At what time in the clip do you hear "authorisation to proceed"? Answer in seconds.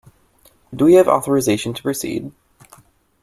1.07-2.31